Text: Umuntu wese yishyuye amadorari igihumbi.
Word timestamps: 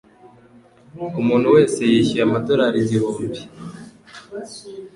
Umuntu 1.21 1.47
wese 1.55 1.79
yishyuye 1.91 2.23
amadorari 2.25 2.77
igihumbi. 2.81 3.41